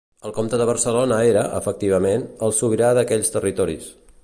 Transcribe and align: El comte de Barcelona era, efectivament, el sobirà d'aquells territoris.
El 0.27 0.31
comte 0.35 0.59
de 0.61 0.65
Barcelona 0.69 1.19
era, 1.33 1.43
efectivament, 1.59 2.25
el 2.47 2.57
sobirà 2.61 2.91
d'aquells 2.99 3.33
territoris. 3.39 3.93